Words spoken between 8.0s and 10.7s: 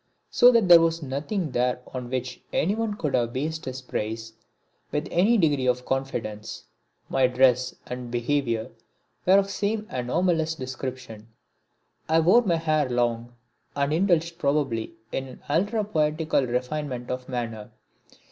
behaviour were of the same anomalous